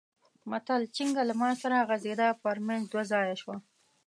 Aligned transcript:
متل؛ 0.49 0.81
چينګه 0.95 1.23
له 1.29 1.33
مار 1.41 1.53
سره 1.63 1.85
غځېده؛ 1.89 2.27
پر 2.43 2.57
منځ 2.67 2.83
دوه 2.91 3.03
ځايه 3.11 3.35
شوه. 3.41 3.55